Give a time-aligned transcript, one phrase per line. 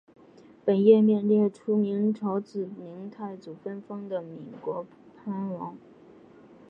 [0.65, 4.83] 本页面列出明朝自明太祖分封的岷国
[5.23, 5.77] 藩王。